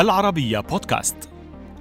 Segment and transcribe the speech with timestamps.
[0.00, 1.16] العربية بودكاست.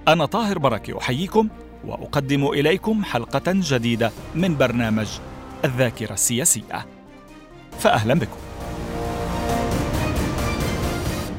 [0.07, 1.49] أنا طاهر بركة أحييكم
[1.85, 5.07] وأقدم إليكم حلقة جديدة من برنامج
[5.65, 6.85] الذاكرة السياسية.
[7.79, 8.37] فأهلا بكم.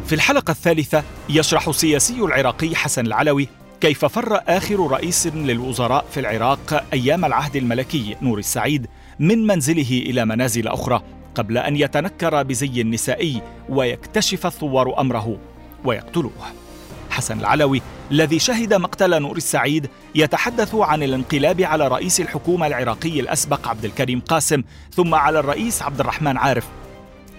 [0.06, 3.48] في الحلقة الثالثة يشرح السياسي العراقي حسن العلوي
[3.80, 8.86] كيف فر آخر رئيس للوزراء في العراق أيام العهد الملكي نور السعيد
[9.18, 11.02] من منزله إلى منازل أخرى
[11.34, 15.38] قبل أن يتنكر بزي نسائي ويكتشف الثوار أمره
[15.84, 16.69] ويقتلوه.
[17.10, 23.68] حسن العلوي الذي شهد مقتل نور السعيد يتحدث عن الانقلاب على رئيس الحكومة العراقي الأسبق
[23.68, 24.62] عبد الكريم قاسم
[24.94, 26.66] ثم على الرئيس عبد الرحمن عارف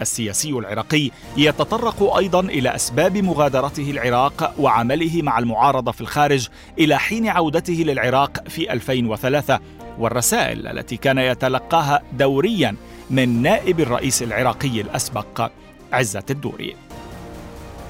[0.02, 6.48] السياسي العراقي يتطرق أيضا إلى أسباب مغادرته العراق وعمله مع المعارضة في الخارج
[6.80, 9.60] إلى حين عودته للعراق في 2003
[10.00, 12.76] والرسائل التي كان يتلقاها دوريا
[13.10, 15.52] من نائب الرئيس العراقي الأسبق
[15.94, 16.76] عزة الدوري.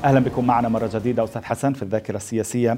[0.03, 2.77] أهلا بكم معنا مرة جديدة أستاذ حسن في الذاكرة السياسية.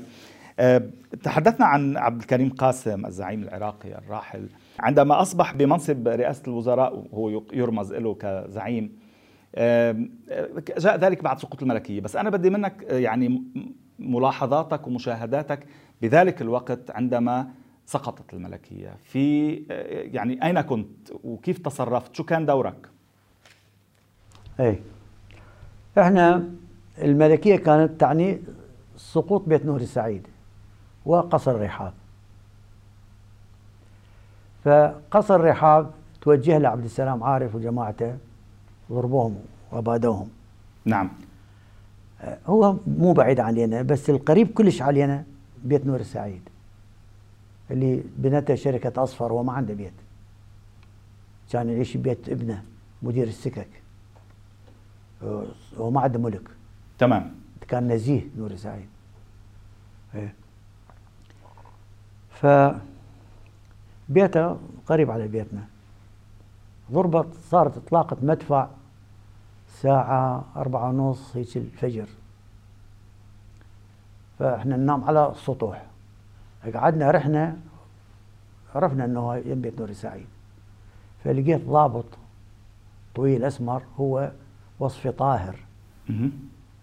[0.59, 0.89] أه
[1.23, 4.47] تحدثنا عن عبد الكريم قاسم الزعيم العراقي الراحل.
[4.79, 8.97] عندما أصبح بمنصب رئاسة الوزراء وهو يرمز له كزعيم
[10.77, 12.01] جاء ذلك بعد سقوط الملكية.
[12.01, 13.43] بس أنا بدي منك يعني
[13.99, 15.67] ملاحظاتك ومشاهداتك
[16.01, 17.47] بذلك الوقت عندما
[17.85, 18.95] سقطت الملكية.
[19.03, 19.53] في
[20.13, 22.89] يعني أين كنت؟ وكيف تصرفت؟ شو كان دورك؟
[24.59, 24.79] اي
[25.97, 26.49] إحنا
[26.97, 28.39] الملكية كانت تعني
[28.97, 30.27] سقوط بيت نور السعيد
[31.05, 31.93] وقصر الرحاب
[34.63, 35.91] فقصر الرحاب
[36.21, 38.17] توجه لعبد السلام عارف وجماعته
[38.91, 39.35] ضربوهم
[39.71, 40.29] وأبادوهم.
[40.85, 41.09] نعم.
[42.47, 45.23] هو مو بعيد علينا بس القريب كلش علينا
[45.63, 46.49] بيت نور السعيد
[47.71, 49.93] اللي بنته شركة أصفر وما عنده بيت.
[51.51, 52.63] كان يعيش ببيت ابنه
[53.03, 53.67] مدير السكك
[55.77, 56.49] وما عنده ملك.
[56.99, 57.35] تمام.
[57.67, 58.87] كان نزيه نور السعيد
[60.15, 60.33] إيه.
[62.31, 62.45] ف
[64.09, 65.65] بيته قريب على بيتنا.
[66.91, 68.67] ضربت صارت اطلاقة مدفع
[69.67, 72.07] الساعة أربعة ونص هيك الفجر.
[74.39, 75.85] فإحنا ننام على السطوح.
[76.73, 77.57] قعدنا رحنا
[78.75, 80.27] عرفنا أنه يم بيت نور سعيد.
[81.23, 82.05] فلقيت ضابط
[83.15, 84.31] طويل أسمر هو
[84.79, 85.55] وصفي طاهر.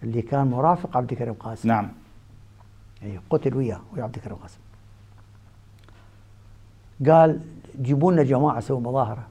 [0.03, 1.69] اللي كان مرافق عبد الكريم قاسم.
[1.69, 1.93] نعم.
[3.03, 4.61] أي قتل وياه ويا عبد الكريم قاسم.
[7.07, 7.41] قال
[7.83, 9.29] جيبوا لنا جماعة سووا مظاهرة.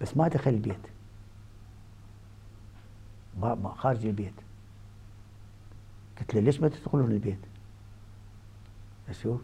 [0.00, 0.86] بس ما دخل البيت.
[3.40, 4.34] ما خارج البيت.
[6.18, 7.38] قلت له ليش ما تدخلون البيت؟
[9.08, 9.40] أشوف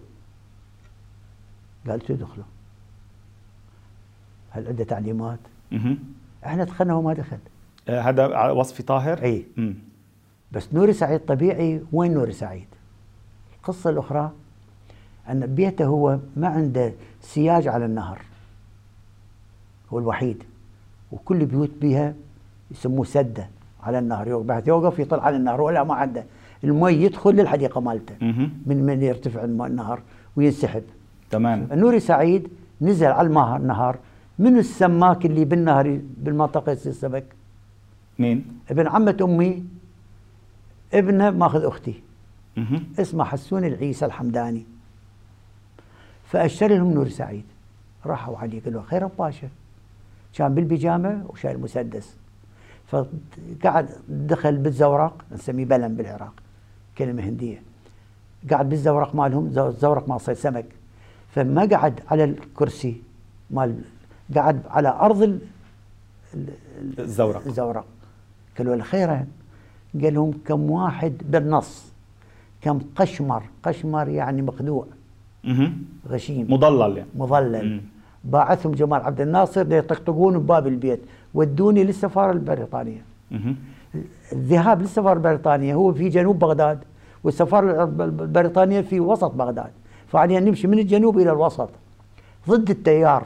[1.86, 2.44] قال تدخلوا
[4.50, 5.38] هل عنده تعليمات.
[6.46, 7.38] إحنا دخلنا وما دخل.
[7.88, 9.44] هذا وصفي طاهر؟ اي.
[10.52, 12.66] بس نوري سعيد طبيعي وين نوري سعيد؟
[13.56, 14.32] القصة الأخرى
[15.30, 18.22] أن بيته هو ما عنده سياج على النهر.
[19.92, 20.42] هو الوحيد.
[21.12, 22.14] وكل بيوت بها
[22.70, 23.48] يسموه سدة
[23.82, 24.28] على النهر.
[24.28, 26.24] يوقف يوقف يطلع على النهر ولا ما عنده.
[26.64, 28.14] المي يدخل للحديقة مالته.
[28.66, 30.02] من من يرتفع النهر
[30.36, 30.82] وينسحب.
[31.30, 31.68] تمام.
[31.72, 32.48] النوري سعيد
[32.80, 33.26] نزل على
[33.56, 33.98] النهر.
[34.38, 37.24] من السماك اللي بالنهر بالمنطقة يصير سمك؟
[38.20, 39.64] مين؟ ابن عمة أمي
[40.94, 42.02] ابنه ماخذ أختي.
[42.56, 42.82] مه.
[42.98, 44.66] اسمه حسون العيسى الحمداني.
[46.24, 47.44] فأشتري لهم نور سعيد.
[48.06, 49.48] راحوا عليه قالوا خير باشا
[50.34, 52.16] كان بالبيجامة وشايل مسدس
[52.86, 56.32] فقعد دخل بالزورق نسميه بلم بالعراق
[56.98, 57.62] كلمة هندية.
[58.50, 60.66] قعد بالزورق مالهم الزورق مال صيد سمك.
[61.34, 63.02] فما قعد على الكرسي
[63.50, 63.80] مال
[64.36, 65.40] قعد على أرض ال
[66.98, 67.46] الزورق.
[67.46, 67.84] الزورق.
[68.58, 69.26] قالوا له خيرا
[70.02, 71.92] قال لهم كم واحد بالنص.
[72.60, 73.42] كم قشمر.
[73.62, 74.86] قشمر يعني مخدوع.
[76.08, 76.46] غشيم.
[76.52, 77.08] مضلل يعني.
[77.16, 77.80] مظلل مم.
[78.24, 81.00] باعثهم جمال عبد الناصر ليطقطقون بباب البيت.
[81.34, 83.02] ودوني للسفارة البريطانية.
[84.32, 86.78] الذهاب للسفارة البريطانية هو في جنوب بغداد
[87.24, 89.70] والسفارة البريطانية في وسط بغداد.
[90.08, 91.70] فعلينا نمشي من الجنوب إلى الوسط.
[92.48, 93.24] ضد التيار.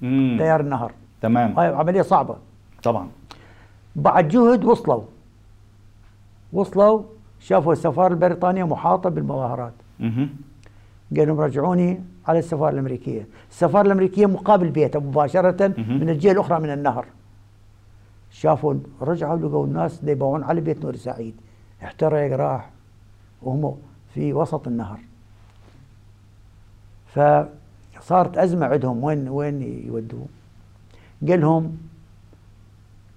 [0.00, 0.36] مم.
[0.38, 0.92] تيار النهر.
[1.22, 1.58] تمام.
[1.58, 2.36] هاي عملية صعبة.
[2.82, 3.08] طبعا.
[3.96, 5.02] بعد جهد وصلوا
[6.52, 7.02] وصلوا
[7.40, 10.28] شافوا السفارة البريطانية محاطة بالمظاهرات مه.
[11.16, 16.70] قال لهم رجعوني على السفارة الأمريكية، السفارة الأمريكية مقابل بيته مباشرة من الجهة الأخرى من
[16.70, 17.06] النهر.
[18.30, 21.34] شافوا رجعوا لقوا الناس يبيعون على بيت نور سعيد،
[21.82, 22.70] احترق راح
[23.42, 23.76] وهم
[24.14, 24.98] في وسط النهر.
[27.06, 30.26] فصارت أزمة عندهم وين وين يودوه؟
[31.28, 31.78] قال لهم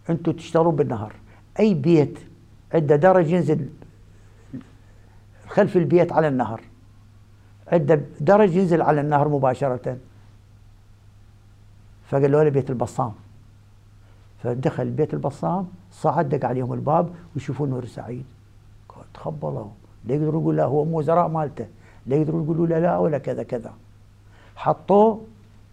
[0.09, 1.15] أنتم تشترون بالنهر،
[1.59, 2.19] أي بيت
[2.73, 3.69] عنده درج ينزل
[5.47, 6.61] خلف البيت على النهر
[7.67, 9.97] عنده درج ينزل على النهر مباشرة.
[12.09, 13.13] فقالوا له بيت البصام.
[14.43, 18.25] فدخل بيت البصام صعد دق عليهم الباب ويشوفون نور سعيد.
[19.13, 19.67] تخبلوا
[20.05, 21.67] لا يقدروا يقول له هو مو وزراء مالته.
[22.05, 23.73] لا يقدروا يقولوا له لا ولا كذا كذا.
[24.55, 25.21] حطوه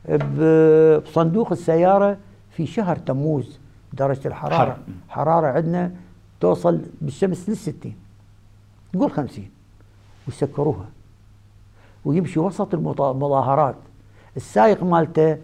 [0.08, 2.18] بصندوق السيارة
[2.50, 3.58] في شهر تموز.
[3.92, 4.72] درجة الحرارة.
[4.72, 4.76] حر.
[5.08, 5.92] حرارة عندنا
[6.40, 7.96] توصل بالشمس للستين.
[8.94, 9.50] نقول خمسين.
[10.28, 10.87] وسكروها
[12.04, 13.76] ويمشي وسط المظاهرات.
[14.37, 15.38] السائق مالته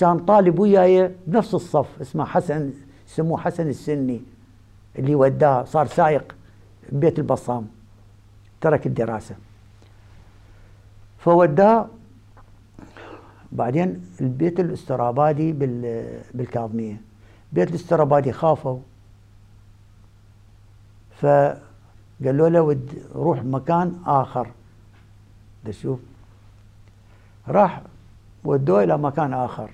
[0.00, 2.70] كان طالب وياي بنفس الصف اسمه حسن
[3.08, 4.20] يسموه حسن السني
[4.98, 6.34] اللي وداه صار سائق
[6.92, 7.68] بيت البصام.
[8.60, 9.34] ترك الدراسة.
[11.18, 11.88] فوداه.
[13.52, 15.52] بعدين البيت الاسترابادي
[16.34, 17.00] بالكاظمية.
[17.52, 18.78] بيت الاسترابادي خافوا.
[21.16, 24.48] فقالوا له ود روح مكان آخر.
[25.70, 25.98] شوف.
[27.48, 27.82] راح
[28.44, 29.70] ودوه إلى مكان آخر.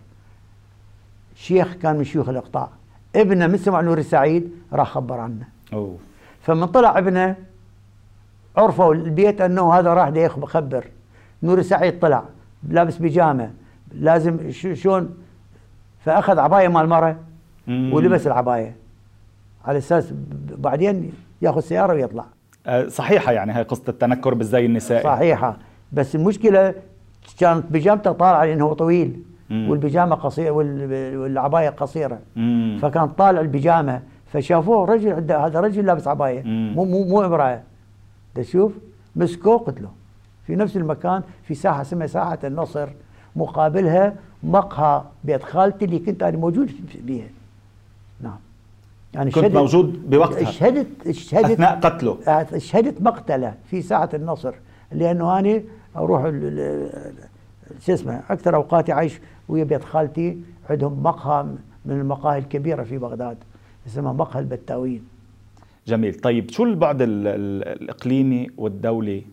[1.35, 2.69] شيخ كان من شيوخ الإقطاع.
[3.17, 5.49] ابنه من سمع نور السعيد راح خبر عنه.
[5.73, 5.99] أوه.
[6.43, 7.37] فمن طلع ابنه
[8.57, 10.87] عرفوا البيت أنه هذا راح يخبر
[11.43, 12.25] نور السعيد طلع
[12.69, 13.51] لابس بيجامة
[13.93, 15.17] لازم شلون؟
[16.05, 17.17] فأخذ عباية مال مرة
[17.69, 18.77] ولبس العباية.
[19.65, 20.13] على أساس
[20.59, 22.25] بعدين ياخذ سيارة ويطلع.
[22.67, 25.05] أه، صحيحة يعني هاي قصة التنكر بالزي النسائي.
[25.05, 25.57] صحيحة.
[25.93, 26.75] بس المشكلة
[27.39, 29.23] كانت بيجامته طالعة لأنه طويل.
[29.51, 32.19] والبيجامة قصيره والعباية قصيرة.
[32.37, 32.79] مم.
[32.83, 34.03] فكان طالع البيجامة.
[34.33, 36.43] فشافوه رجل عنده هذا رجل لابس عباية.
[36.43, 37.63] مو مو مو امرأة.
[38.35, 38.73] تشوف
[39.17, 39.91] مسكوه قتلوه
[40.47, 42.89] في نفس المكان في ساحة اسمها ساحة النصر.
[43.37, 46.71] مقابلها مقهى بيت خالتي اللي كنت أنا موجود
[47.05, 47.27] بيها
[48.21, 48.39] نعم.
[49.15, 50.51] يعني كنت موجود بوقتها.
[50.51, 52.19] شهدت شهدت أثناء قتله.
[52.59, 54.55] شهدت مقتلة في ساعة النصر
[54.93, 55.63] لأنه أنا
[55.97, 56.23] أروح
[57.81, 60.39] شو اسمه أكثر اوقاتي عايش ويا بيت خالتي
[60.71, 61.47] عندهم مقهى
[61.85, 63.37] من المقاهي الكبيرة في بغداد
[63.87, 65.05] اسمها مقهى البتاوين.
[65.87, 66.15] جميل.
[66.15, 69.25] طيب شو البعد الإقليمي والدولي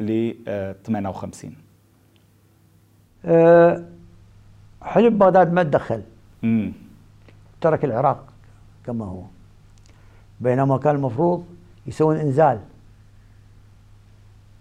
[0.00, 0.32] ل
[0.84, 1.52] 58
[3.24, 3.84] أه
[4.82, 6.02] حلف بغداد ما تدخل.
[7.60, 8.26] ترك العراق
[8.86, 9.22] كما هو.
[10.40, 11.44] بينما كان المفروض
[11.86, 12.60] يسوون إنزال.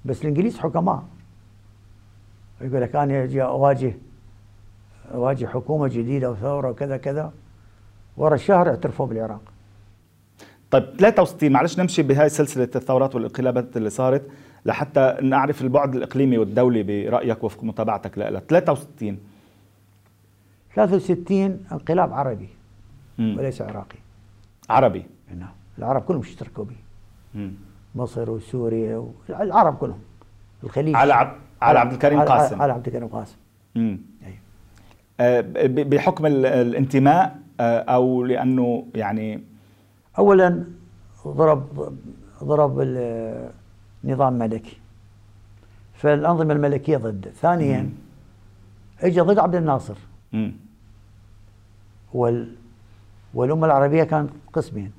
[0.05, 1.03] بس الإنجليز حكماء.
[2.61, 3.93] يقول لك أنا أجي أواجه
[5.13, 7.33] أواجه حكومة جديدة وثورة وكذا كذا
[8.17, 9.41] ورا الشهر اعترفوا بالعراق.
[10.71, 14.27] طيب 63 معلش نمشي بهاي سلسلة الثورات والانقلابات اللي صارت
[14.65, 19.19] لحتى نعرف البعد الإقليمي والدولي برأيك وفق متابعتك لها 63
[20.75, 22.49] 63 انقلاب عربي.
[23.19, 23.97] وليس عراقي.
[24.69, 25.05] عربي.
[25.37, 25.49] نعم.
[25.77, 26.75] العرب كلهم اشتركوا به
[27.95, 29.99] مصر وسوريا العرب كلهم.
[30.63, 30.95] الخليج.
[30.95, 31.35] على عب...
[31.61, 32.61] على عبد الكريم قاسم.
[32.61, 33.37] على عبد الكريم قاسم.
[33.77, 33.99] امم
[35.89, 39.43] بحكم الانتماء أه أو لأنه يعني
[40.17, 40.63] اولا
[41.27, 41.93] ضرب
[42.43, 44.77] ضرب النظام الملكي
[45.93, 47.89] فالأنظمة الملكية ضده ثانيا
[48.99, 49.97] اجى ضد عبد الناصر.
[50.33, 50.53] مم.
[52.13, 52.55] وال
[53.33, 54.91] والأمة العربية كانت قسمين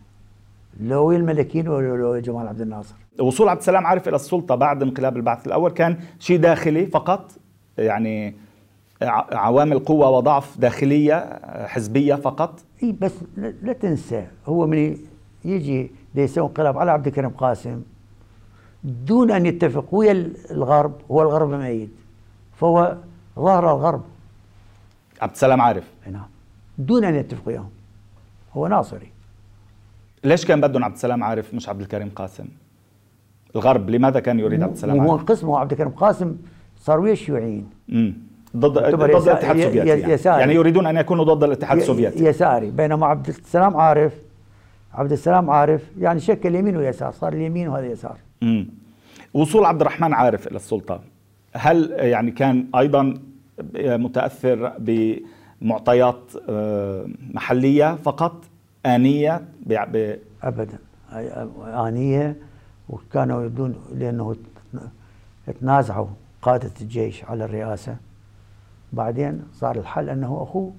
[0.80, 2.94] لو الملكيين ولو جمال عبد الناصر.
[3.20, 7.32] وصول عبد السلام عارف إلى السلطة بعد انقلاب البعث الأول كان شيء داخلي فقط
[7.78, 8.34] يعني
[9.32, 12.60] عوامل قوة وضعف داخلية حزبية فقط.
[12.82, 14.96] إي بس لا تنسى هو من
[15.44, 17.82] يجي يسوي انقلاب على عبد الكريم قاسم
[18.84, 21.90] دون أن يتفق ويا الغرب هو الغرب ميت
[22.56, 22.96] فهو
[23.36, 24.02] ظهر الغرب.
[25.22, 25.84] عبد السلام عارف.
[26.10, 26.26] نعم.
[26.78, 27.70] دون أن يتفق وياهم.
[28.52, 29.12] هو ناصري.
[30.24, 32.46] ليش كان بدهم عبد السلام عارف مش عبد الكريم قاسم؟
[33.54, 36.36] الغرب لماذا كان يريد عبد السلام عارف؟ هو قسمه عبد الكريم قاسم
[36.76, 38.14] صار ويا الشيوعيين امم
[38.56, 40.12] ضد ضد الاتحاد السوفيتي يعني.
[40.12, 40.40] يساري.
[40.40, 42.24] يعني يريدون أن يكونوا ضد الاتحاد السوفيتي.
[42.24, 42.70] يساري.
[42.70, 44.12] بينما عبد السلام عارف
[44.94, 48.16] عبد السلام عارف يعني شكل يمين ويسار صار اليمين وهذا يسار.
[48.42, 48.68] امم
[49.34, 51.00] وصول عبد الرحمن عارف إلى السلطة.
[51.52, 53.14] هل يعني كان أيضا
[53.76, 55.22] متأثر بمعطيات
[56.48, 58.44] آه، محلية فقط
[58.86, 60.16] آنية ب...
[60.42, 60.78] أبدا.
[61.88, 62.36] آنية
[62.88, 64.36] وكانوا يدون لأنه
[65.60, 66.06] تنازعوا
[66.42, 67.96] قادة الجيش على الرئاسة.
[68.92, 70.72] بعدين صار الحل أنه أخوه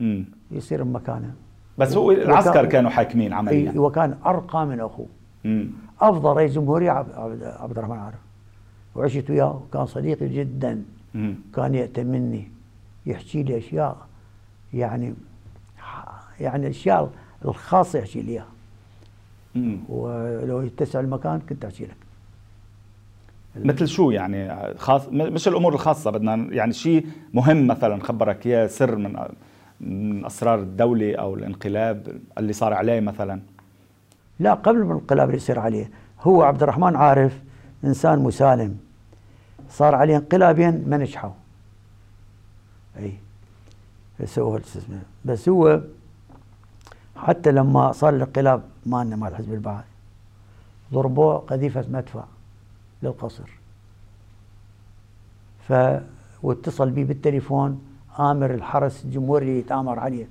[0.00, 0.24] مم.
[0.50, 1.34] يصير بمكانه
[1.78, 3.80] بس هو العسكر كانوا حاكمين عمليا.
[3.80, 5.06] وكان أرقى من أخوه.
[5.44, 5.70] مم.
[6.00, 8.18] أفضل رئيس جمهورية عبد الرحمن عارف.
[8.94, 10.82] وعشت وياه وكان صديقي جدا.
[11.14, 11.34] مم.
[11.56, 12.48] كان يأتمني
[13.06, 13.96] يحكي لي أشياء
[14.74, 15.14] يعني
[16.40, 17.10] يعني الاشياء
[17.44, 18.46] الخاصة يحكي لي إياها.
[19.88, 21.96] ولو يتسع المكان كنت أحكي لك.
[23.56, 28.96] مثل شو يعني؟ خاص مش الأمور الخاصة بدنا يعني شيء مهم مثلا خبرك إياه سر
[28.96, 29.16] من
[29.80, 33.40] من أسرار الدولة أو الانقلاب اللي صار عليه مثلا.
[34.38, 35.90] لا قبل من الانقلاب اللي يصير عليه
[36.20, 37.40] هو عبد الرحمن عارف
[37.84, 38.76] إنسان مسالم
[39.70, 41.30] صار عليه انقلابين ما نجحوا.
[42.98, 43.12] أي
[44.20, 44.60] بس هو
[45.24, 45.80] بس هو
[47.16, 49.84] حتى لما صار الانقلاب مالنا مال حزب البعث
[50.92, 52.24] ضربوه قذيفة مدفع
[53.02, 53.50] للقصر
[55.68, 55.72] ف
[56.42, 57.80] واتصل بي بالتليفون
[58.18, 60.28] آمر الحرس الجمهوري يتآمر عليه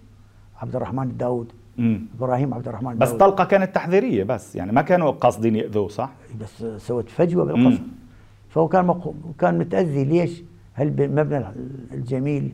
[0.61, 2.01] عبد الرحمن الداود مم.
[2.17, 3.31] إبراهيم عبد الرحمن بس الداود.
[3.31, 6.09] طلقة كانت تحذيرية بس يعني ما كانوا قاصدين يأذوه صح؟
[6.41, 7.87] بس سوت فجوة بالقصر مم.
[8.49, 9.13] فهو كان مق...
[9.39, 10.41] كان متأذي ليش؟
[10.79, 11.45] هل بالمبنى
[11.93, 12.53] الجميل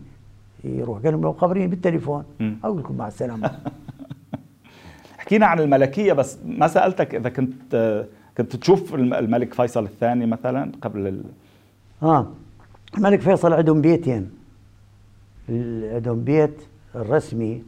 [0.64, 2.24] يروح؟ قال لهم لو خبريني بالتليفون.
[2.64, 3.52] أقول لكم مع السلامة.
[5.18, 8.06] حكينا عن الملكية بس ما سألتك إذا كنت
[8.38, 11.24] كنت تشوف الم- الملك فيصل الثاني مثلا قبل ال...
[12.04, 12.28] آه.
[12.98, 14.30] الملك فيصل عندهم بيتين.
[15.50, 16.62] عندهم بيت
[16.96, 17.64] الرسمي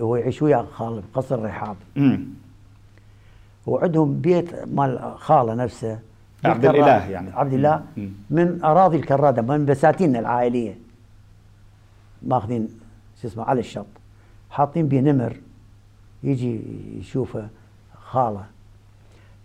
[0.00, 2.24] هو يعيش ويا خاله بقصر الرحاب مم.
[3.66, 5.98] وعندهم بيت مال خالة نفسه.
[6.46, 6.64] عبد.
[6.66, 7.30] الإله يعني.
[7.32, 8.08] عبد الله مم.
[8.30, 10.74] من أراضي الكرادة من بساتيننا العائلية
[12.22, 12.68] ماخذين
[13.22, 13.86] شو اسمه على الشط
[14.50, 15.36] حاطين بيه نمر
[16.22, 16.60] يجي
[16.98, 17.48] يشوفه
[18.02, 18.44] خالة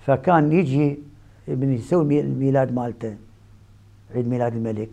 [0.06, 1.00] فكان يجي
[1.48, 3.16] من يسوي مي- الميلاد مالته
[4.16, 4.90] عيد ميلاد الملك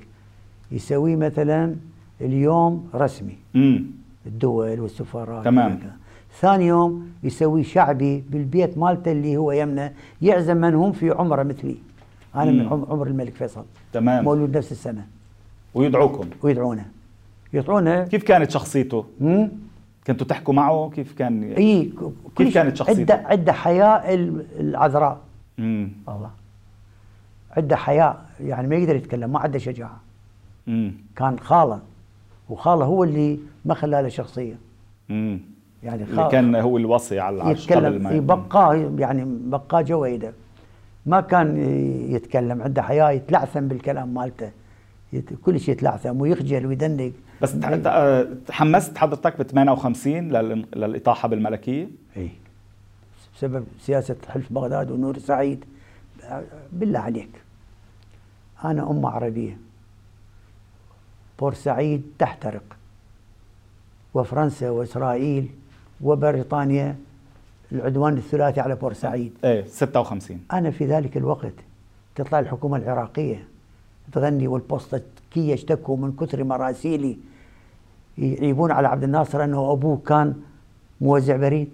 [0.72, 1.76] يسويه مثلا
[2.20, 3.84] اليوم رسمي مم.
[4.26, 5.78] الدول والسفارات تمام.
[6.40, 11.76] ثاني يوم يسوي شعبي بالبيت مالته اللي هو يمنه يعزم من هم في عمره مثلي
[12.36, 12.72] أنا من مم.
[12.72, 15.06] عم- عمر الملك فيصل تمام مولود نفس السنة
[15.74, 16.86] ويدعوكم ويدعونه
[17.52, 19.48] يدعونه كيف كانت شخصيته؟ مم؟
[20.06, 21.42] كنتوا تحكوا معه كيف كان.
[21.52, 21.92] إي
[22.36, 22.76] كيف كانت.
[22.76, 25.18] شخصيته؟ عنده عنده حياء ال- العذراء
[25.58, 25.88] مم.
[26.08, 26.30] الله
[27.56, 30.00] عنده حياء يعني ما يقدر يتكلم ما عنده شجاعة
[30.66, 30.92] مم.
[31.16, 31.80] كان خالة
[32.48, 34.54] وخالة هو اللي ما خلاه له شخصية
[35.08, 35.40] مم.
[35.82, 40.06] يعني اللي خاله كان هو الوصي على العرش قبل يتكلم ما يبقاه يعني بقاه جوا
[40.06, 40.32] ايده
[41.06, 41.56] ما كان
[42.12, 44.50] يتكلم عنده حياة يتلعثم بالكلام مالته.
[45.44, 51.88] كل شيء يتلعثم ويخجل ويدنق بس تح- تح- تحمست حضرتك ب 58 لل- للإطاحة بالملكية؟
[52.16, 52.30] اي
[53.36, 55.64] بسبب سياسة حلف بغداد ونور سعيد.
[56.72, 57.28] بالله عليك.
[58.64, 59.58] أنا امه عربية.
[61.38, 62.62] بورسعيد تحترق.
[64.14, 65.48] وفرنسا وإسرائيل
[66.00, 66.96] وبريطانيا
[67.72, 71.54] العدوان الثلاثي على بورسعيد إيه 56 أنا في ذلك الوقت
[72.14, 73.48] تطلع الحكومة العراقية
[74.12, 77.18] تغني والبوسطكية اشتكوا من كثر مراسيلي
[78.18, 80.34] يعيبون على عبد الناصر أنه أبوه كان
[81.00, 81.70] موزع بريد.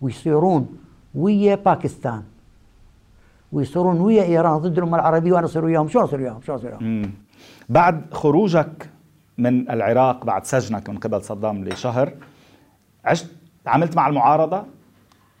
[0.00, 0.78] ويصيرون
[1.14, 2.22] ويا باكستان.
[3.52, 5.88] ويصيرون ويا إيران ضد الأمة العربية وأنا أصير وياهم.
[5.88, 7.12] شلون أصير وياهم؟ شلون أصير وياهم.
[7.68, 8.90] بعد خروجك
[9.38, 12.12] من العراق بعد سجنك من قبل صدام لشهر
[13.04, 13.26] عشت
[13.64, 14.64] تعاملت مع المعارضة؟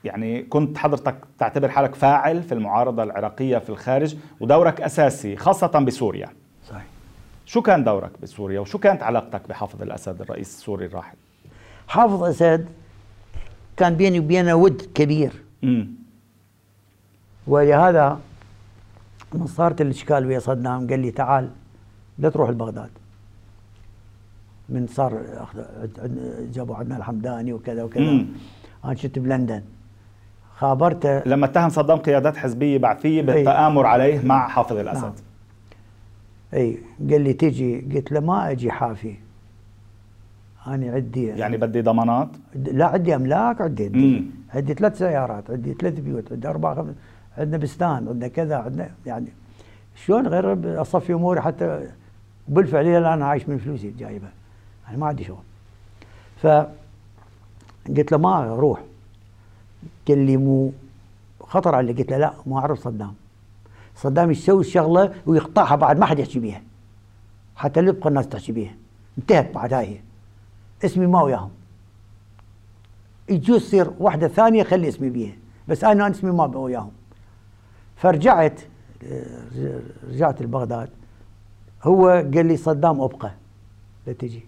[0.04, 6.28] يعني كنت حضرتك تعتبر حالك فاعل في المعارضة العراقية في الخارج ودورك أساسي خاصة بسوريا.
[6.68, 6.84] صحيح.
[7.46, 11.16] شو كان دورك بسوريا؟ وشو كانت علاقتك بحافظ الأسد الرئيس السوري الراحل؟
[11.88, 12.68] حافظ أسد
[13.76, 15.42] كان بيني وبينه ود كبير.
[15.62, 15.88] مم.
[17.46, 18.20] ولهذا
[19.34, 21.50] من صارت الإشكال ويا صدام قال لي تعال
[22.18, 22.90] لا تروح لبغداد.
[24.68, 25.22] من صار
[26.52, 28.04] جابوا عدنان الحمداني وكذا وكذا.
[28.04, 28.26] مم.
[28.84, 29.62] أنا كنت بلندن.
[30.62, 31.22] خابرته.
[31.26, 35.02] لما اتهم صدام قيادات حزبية بعثية بالتآمر عليه مع حافظ الأسد.
[35.02, 35.12] نعم.
[36.54, 36.78] اي
[37.10, 37.80] قال لي تجي.
[37.80, 39.14] قلت له ما أجي حافي.
[40.66, 43.84] أنا عندي يعني بدي ضمانات؟ لا عندي أملاك عندي.
[43.84, 46.94] عندي, عندي ثلاث سيارات عندي ثلاث بيوت عندي أربع خمس
[47.38, 49.26] عندنا بستان عندنا كذا عندنا يعني
[49.96, 51.86] شلون غير أصفي أموري حتى
[52.48, 54.32] بالفعل الآن عايش من فلوسي جايبها
[54.88, 55.42] أنا ما عندي شغل.
[56.36, 56.46] ف
[57.88, 58.80] قلت له ما أروح.
[60.08, 60.72] مو
[61.40, 63.14] خطر علي قلت له لا ما أعرف صدام.
[63.96, 66.62] صدام يسوي الشغلة ويقطعها بعد ما حد يحكي بيها.
[67.56, 68.74] حتى لا يبقى الناس تحكي بيها.
[69.18, 70.00] انتهت بعد هاي
[70.84, 71.50] اسمي ما وياهم.
[73.28, 75.34] يجوز يصير واحدة ثانية خلي اسمي بيها.
[75.68, 76.92] بس أنا اسمي ما وياهم.
[77.96, 78.60] فرجعت
[80.08, 80.88] رجعت لبغداد.
[81.82, 83.32] هو قال لي صدام أبقى.
[84.06, 84.46] لا تجي.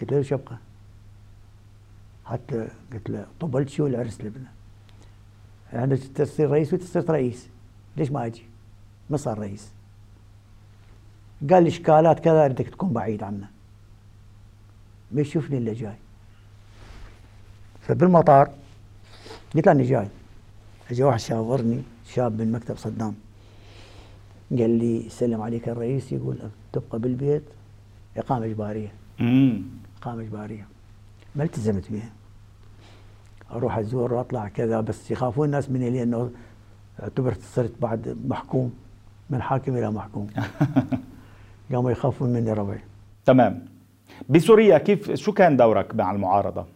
[0.00, 0.56] قلت له ليش أبقى؟
[2.24, 4.48] حتى قلت له طبلت شو العرس لبنى
[5.72, 7.48] يعني تصير رئيس وتصير رئيس.
[7.96, 8.42] ليش ما أجي؟
[9.10, 9.70] ما صار رئيس.
[11.50, 13.48] قال لي إشكالات كذا بدك تكون بعيد عنا
[15.12, 15.96] ما يشوفني إلا جاي.
[17.80, 18.50] فبالمطار
[19.54, 20.08] قلت له اني جاي.
[20.90, 23.14] اجى واحد شاورني شاب من مكتب صدام.
[24.50, 26.12] قال لي سلم عليك الرئيس.
[26.12, 26.38] يقول
[26.72, 27.42] تبقى بالبيت.
[28.16, 28.92] إقامة إجبارية.
[29.20, 29.62] امم
[30.00, 30.66] إقامة إجبارية.
[31.36, 32.10] ما التزمت بها؟
[33.52, 36.30] أروح أزور وأطلع كذا بس يخافون الناس مني لأنه
[37.02, 38.72] اعتبرت صرت بعد محكوم
[39.30, 40.26] من حاكم إلى محكوم.
[41.72, 42.80] قاموا يخافون مني ربعي.
[43.24, 43.64] تمام.
[44.28, 46.66] بسوريا كيف شو كان دورك مع المعارضة؟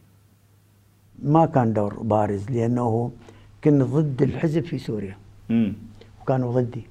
[1.23, 3.11] ما كان دور بارز لأنه
[3.65, 5.17] كنت ضد الحزب في سوريا.
[5.51, 5.75] امم
[6.23, 6.85] وكانوا ضدي.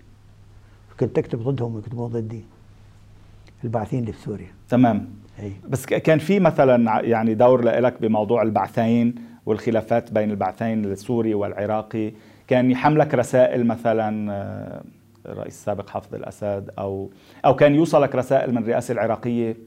[1.00, 2.43] كنت أكتب ضدهم ويكتبون ضدي
[3.63, 5.07] البعثين اللي في سوريا تمام.
[5.39, 9.15] أي بس ك- كان في مثلا يعني دور لك بموضوع البعثين
[9.46, 12.12] والخلافات بين البعثين السوري والعراقي.
[12.48, 14.84] كان يحملك رسائل مثلا آه،
[15.25, 17.10] الرئيس السابق حافظ الأسد أو
[17.46, 19.58] أو كان يوصلك رسائل من الرئاسة العراقية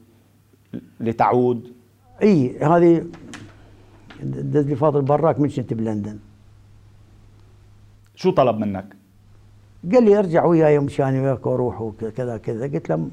[1.01, 1.73] لتعود؟
[2.23, 3.05] إي هذه
[4.23, 6.19] دز لي فاضل براك من كنت بلندن.
[8.15, 8.85] شو طلب منك؟
[9.93, 13.09] قال لي أرجع وياي مشان وياك وأروح وكذا كذا قلت له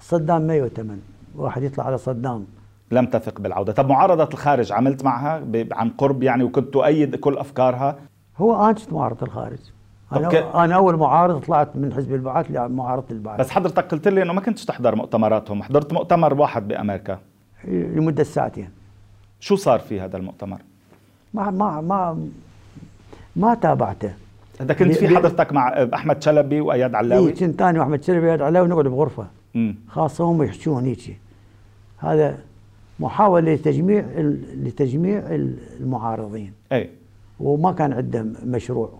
[0.00, 1.00] صدام ما يؤتمن
[1.36, 2.46] واحد يطلع على صدام.
[2.90, 7.96] لم تثق بالعودة، طب معارضة الخارج عملت معها عن قرب يعني وكنت تؤيد كل أفكارها؟
[8.38, 9.58] هو أنا كنت معارض الخارج.
[10.12, 14.22] أنا ك- أنا أول معارض طلعت من حزب البعث لمعارضة البعث بس حضرتك قلت لي
[14.22, 17.18] إنه ما كنتش تحضر مؤتمراتهم، حضرت مؤتمر واحد بأمريكا،
[17.68, 18.68] لمدة ساعتين.
[19.40, 20.58] شو صار في هذا المؤتمر؟
[21.34, 22.26] ما ما ما
[23.36, 24.12] ما تابعته.
[24.60, 28.68] انت كنت في حضرتك مع أحمد شلبي وأياد علاوي؟ اي كنت أنا وأحمد شلبي علاوي
[28.68, 29.26] نقعد بغرفة.
[29.56, 31.18] امم خاصة هم يحشون هيك
[32.04, 32.38] هذا
[33.00, 34.04] محاولة لتجميع
[34.62, 36.52] لتجميع ال- المعارضين.
[36.72, 36.90] إيه
[37.40, 38.90] وما كان عنده مشروع.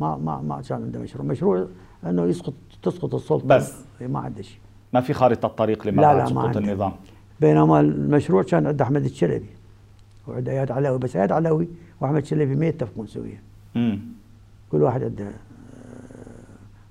[0.00, 1.26] ما ما ما كان عنده مشروع.
[1.26, 1.66] مشروع
[2.06, 3.46] أنه يسقط تسقط السلطة.
[3.46, 3.72] بس.
[4.00, 4.58] ما عنده شيء.
[4.92, 6.56] ما في خارطة طريق لما لا بعد لا ما سقوط.
[6.56, 6.92] النظام.
[7.40, 9.46] بينما المشروع كان عند أحمد الشلبي.
[10.28, 11.68] وعند أياد علاوي بس أياد علاوي
[12.00, 13.38] وأحمد الشلبي ما يتفقون سويا.
[14.72, 15.24] كل واحد عنده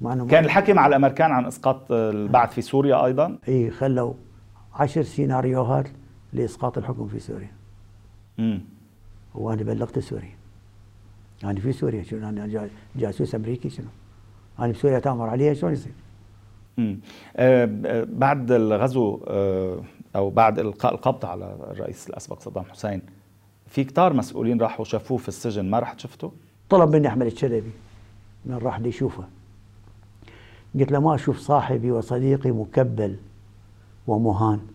[0.06, 4.14] آه، كان الحكي مع الأمريكان عن إسقاط البعث في سوريا أيضا؟ اي خلوا
[4.74, 5.88] عشر سيناريوهات
[6.34, 7.52] لإسقاط الحكم في سوريا.
[8.40, 8.62] امم
[9.36, 10.36] وأنا بلغت سوريا.
[11.44, 13.88] أنا في سوريا شنو؟ أنا جا- جاسوس أمريكي شنو؟
[14.60, 15.94] أنا بسوريا تأمر عليها شلون يصير؟
[16.80, 17.00] امم
[17.36, 19.84] آه بعد الغزو آه
[20.16, 23.02] أو بعد إلقاء القبض على الرئيس الأسبق صدام حسين
[23.68, 26.32] في كتار مسؤولين راحوا شافوه في السجن ما رحت شفته؟
[26.70, 27.72] طلب مني أحمد الشلبي
[28.46, 29.24] من راح لي يشوفه.
[30.80, 33.16] قلت له ما أشوف صاحبي وصديقي مكبل.
[34.08, 34.68] ومهان.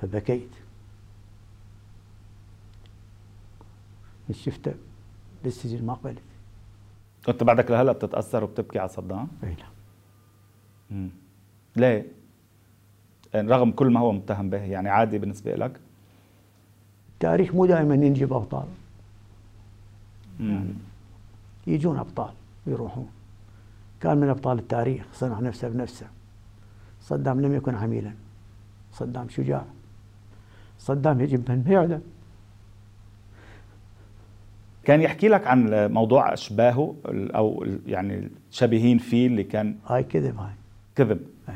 [0.00, 0.50] فبكيت.
[4.30, 4.74] بس شفته
[5.44, 6.22] بالسجن ما قبلت.
[7.26, 9.70] كنت بعدك لهلا بتتأثر وبتبكي على صدام؟ إي نعم.
[10.90, 11.08] مم.
[11.76, 12.06] ليه؟
[13.34, 15.80] يعني رغم كل ما هو متهم به يعني عادي بالنسبة لك
[17.14, 18.66] التاريخ مو دائما ينجب ابطال
[20.40, 20.74] مم.
[21.66, 22.32] يجون أبطال
[22.66, 23.08] ويروحون
[24.00, 26.06] كان من أبطال التاريخ صنع نفسه بنفسه.
[27.08, 28.12] صدام لم يكن عميلا.
[28.92, 29.64] صدام شجاع.
[30.78, 32.02] صدام يجب أن يعلم
[34.84, 40.52] كان يحكي لك عن موضوع أشباهه أو يعني شبيهين فيه اللي كان هاي كذب هاي.
[40.96, 41.20] كذب.
[41.48, 41.54] أي.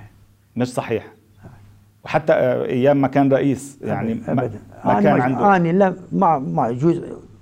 [0.57, 1.13] مش صحيح.
[2.05, 4.61] وحتى أيام ما كان رئيس يعني ما, ابدا.
[4.85, 5.57] ما أنا كان ما عنده.
[5.57, 7.01] أنا لا ما ما يجوز.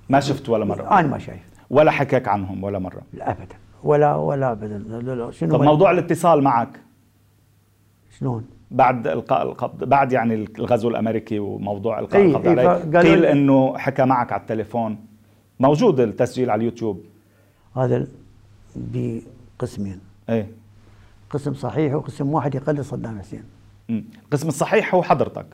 [0.09, 0.99] ما شفت ولا مرة.
[0.99, 1.41] أنا ما شايف.
[1.69, 3.01] ولا حكاك عنهم ولا مرة.
[3.13, 3.55] لا ابدا.
[3.83, 4.77] ولا ولا ابدا.
[4.77, 6.79] لا لا لا شنو طب موضوع الاتصال معك.
[8.21, 13.25] شلون؟ بعد القاء القبض بعد يعني الغزو الأمريكي وموضوع القاء إيه، القبض إيه، عليك قيل
[13.25, 14.97] إنه حكى معك على التليفون.
[15.59, 17.03] موجود التسجيل على اليوتيوب.
[17.75, 18.07] هذا
[18.75, 19.99] بقسمين.
[20.29, 20.47] إيه.
[21.29, 23.43] قسم صحيح وقسم واحد يقلد صدام حسين.
[23.89, 25.45] القسم الصحيح هو حضرتك.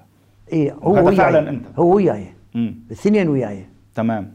[0.54, 1.16] اي هو وياي.
[1.16, 1.66] فعلاً أنت.
[1.80, 2.28] هو وياي.
[2.56, 3.66] الاثنين وياي.
[3.96, 4.32] تمام.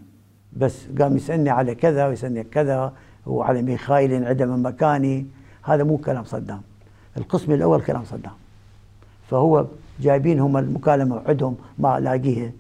[0.57, 2.93] بس قام يسألني على كذا ويسألني كذا
[3.27, 5.27] وعلى ميخائيل انعدم من مكاني.
[5.63, 6.63] هذا مو كلام صدام.
[7.17, 8.33] القسم الأول كلام صدام.
[9.31, 9.67] فهو
[10.01, 12.51] جايبين هم المكالمة عندهم ما الاقيها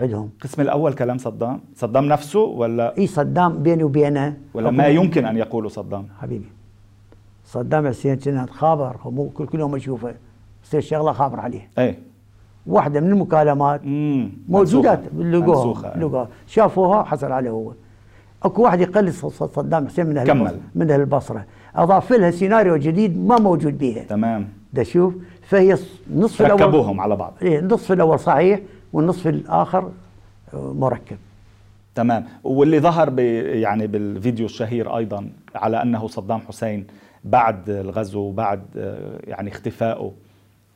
[0.00, 1.60] عندهم القسم الأول كلام صدام.
[1.76, 4.36] صدام نفسه ولا؟ إي صدام بيني وبينه.
[4.54, 6.48] ولا ما يمكن أن يقوله صدام؟ حبيبي
[7.44, 10.14] صدام حسين كنا خابر مو كل كل يوم اشوفه
[10.64, 11.68] يصير شغلة خابر عليه.
[11.78, 11.98] إيه
[12.66, 13.80] واحدة من المكالمات.
[14.48, 15.00] موجودات.
[15.18, 15.96] لقوها.
[15.98, 16.28] لقوها.
[16.46, 17.72] شافوها حصل عليه هو.
[18.42, 20.60] اكو واحد يقلد ص- ص- صدام حسين من أهل كمل.
[20.74, 21.44] من أهل البصرة.
[21.76, 24.48] أضاف لها سيناريو جديد ما موجود بيها تمام.
[24.72, 25.76] ده شوف فهي
[26.10, 27.34] النصف الأول ركبوهم على بعض.
[27.42, 28.60] إيه النصف الأول صحيح
[28.92, 29.90] والنصف الآخر
[30.54, 31.16] آه، مركب.
[31.94, 32.24] تمام.
[32.44, 36.86] واللي ظهر ب يعني بالفيديو الشهير أيضا على أنه صدام حسين
[37.24, 40.12] بعد الغزو وبعد آه، يعني اختفائه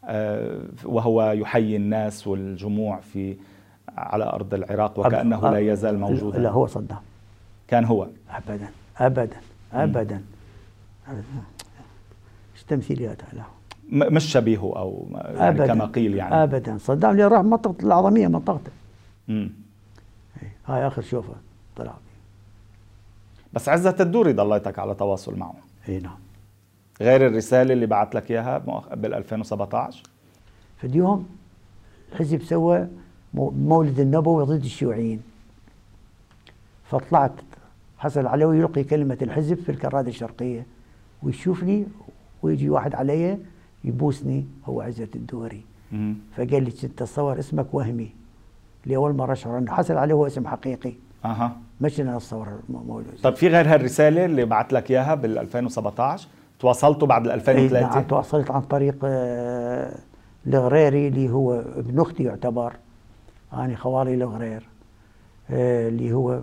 [0.05, 3.37] آه، وهو يحيي الناس والجموع في
[3.97, 6.39] على أرض العراق وكأنه لا يزال موجودا.
[6.39, 6.99] لا هو صدام.
[7.75, 8.09] كان هو.
[8.31, 9.37] ابدا ابدا
[9.73, 10.21] ابدا.
[12.55, 13.45] إيش تمثيليات له
[13.91, 16.43] م- مش شبيهه أو يعني ابدا كما قيل يعني.
[16.43, 16.79] ابدا.
[16.79, 18.71] صدام اللي راح منطقة العظمية منطقته.
[19.29, 19.51] مم.
[20.43, 21.35] إيه، هاي آخر شوفة
[21.77, 21.95] طلع
[23.53, 25.55] بس عزت الدوري ضليتك على تواصل معه.
[25.89, 26.19] اي نعم.
[27.01, 28.59] غير الرسالة اللي بعت لك إياها
[28.95, 30.03] بال 2017
[30.81, 31.29] في اليوم
[32.13, 32.89] الحزب سوى
[33.35, 35.23] مو- مولد النبوي ضد الشيوعيين.
[36.91, 37.33] فطلعت
[38.05, 40.67] حسن العلوي يلقي كلمة الحزب في الكرادة الشرقية
[41.23, 41.87] ويشوفني
[42.43, 43.39] ويجي واحد علي
[43.85, 45.65] يبوسني هو عزة الدوري.
[46.37, 48.11] فقال لي انت تصور اسمك وهمي.
[48.87, 50.93] لأول مرة أشعر أن حسن العلوي هو اسم حقيقي.
[51.25, 51.57] أها.
[51.81, 56.29] مش أنا أتصور مولد طيب في غير هالرسالة اللي بعت لك إياها بال 2017
[56.61, 59.99] تواصلتوا بعد ال إيه، 2003 نعم تواصلت عن طريق آه،
[60.47, 62.73] الغريري اللي هو ابن أختي يعتبر.
[63.53, 64.69] أنا خوالي الغرير
[65.51, 66.41] آه، اللي هو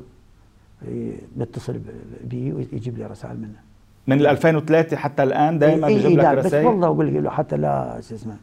[1.77, 3.59] ب- بي ويجيب لي رسائل منه.
[4.07, 7.23] من ال 2003 حتى الآن دائما إيه، بيجيب إيه، لك لا، بس رسائل؟ والله أقول
[7.23, 8.37] لك حتى لا اسمه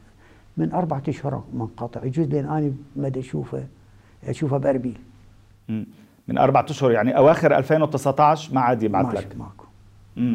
[0.56, 3.66] من أربعة أشهر منقطع يجوز لين أنا مدى أشوفه
[4.24, 4.98] أشوفه بأربيل.
[6.28, 9.36] من أربعة أشهر يعني أواخر 2019 ما عاد يبعث لك.
[9.36, 9.64] ماكو.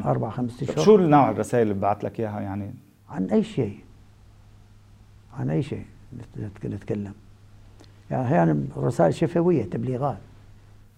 [0.10, 0.84] أربع خمس طب أشهر.
[0.86, 2.74] شو النوع الرسائل اللي بعت لك إياها يعني؟
[3.10, 3.78] عن أي شيء.
[5.40, 5.86] عن أي شيء
[6.40, 7.14] نت- نتكلم.
[8.12, 10.18] يعني أحيانا رسائل شفوية تبليغات.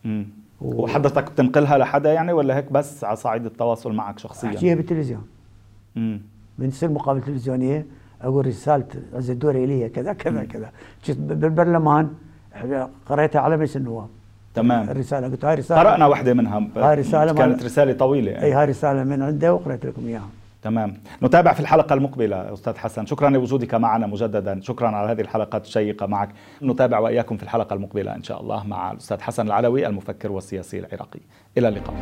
[0.05, 0.25] مم.
[0.61, 5.23] و- وحضرتك بتنقلها لحدا يعني ولا هيك بس على صعيد التواصل معك شخصيا؟ أحكيها بالتلفزيون.
[5.95, 6.21] مم.
[6.59, 7.85] من تصير مقابله تلفزيونيه
[8.21, 10.71] أقول رسالة عز الدوري لي كذا كذا كذا.
[11.03, 12.09] شفت بالبرلمان
[13.05, 14.07] قريتها على مجلس النواب.
[14.55, 14.89] تمام.
[14.89, 18.45] الرساله قلت هاي رسالة قرأنا واحدة منها هاي رسالة كانت رسالة طويلة يعني.
[18.45, 20.29] إي هاي رسالة من عنده وقريت لكم إياها.
[20.65, 20.93] تمام.
[21.23, 23.05] نتابع في الحلقة المقبلة أستاذ حسن.
[23.05, 24.61] شكرا لوجودك معنا مجددا.
[24.61, 26.29] شكرا على هذه الحلقات الشيقة معك.
[26.61, 31.19] نتابع وإياكم في الحلقة المقبلة إن شاء الله مع الأستاذ حسن العلوي المفكر والسياسي العراقي.
[31.57, 31.95] إلى اللقاء.